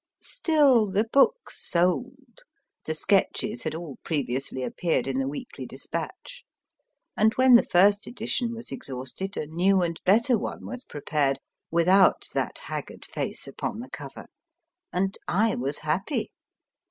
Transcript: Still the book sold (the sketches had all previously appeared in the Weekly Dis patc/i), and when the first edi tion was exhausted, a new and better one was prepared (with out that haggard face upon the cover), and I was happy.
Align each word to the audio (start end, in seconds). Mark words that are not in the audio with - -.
Still 0.23 0.87
the 0.87 1.03
book 1.03 1.51
sold 1.51 2.39
(the 2.85 2.95
sketches 2.95 3.61
had 3.61 3.75
all 3.75 3.99
previously 4.03 4.63
appeared 4.63 5.05
in 5.05 5.19
the 5.19 5.27
Weekly 5.27 5.63
Dis 5.67 5.85
patc/i), 5.85 6.09
and 7.15 7.33
when 7.35 7.53
the 7.53 7.61
first 7.61 8.07
edi 8.07 8.25
tion 8.25 8.55
was 8.55 8.71
exhausted, 8.71 9.37
a 9.37 9.45
new 9.45 9.83
and 9.83 10.01
better 10.03 10.39
one 10.39 10.65
was 10.65 10.83
prepared 10.85 11.37
(with 11.69 11.87
out 11.87 12.29
that 12.33 12.57
haggard 12.63 13.05
face 13.05 13.47
upon 13.47 13.79
the 13.79 13.91
cover), 13.91 14.25
and 14.91 15.19
I 15.27 15.53
was 15.53 15.77
happy. 15.85 16.31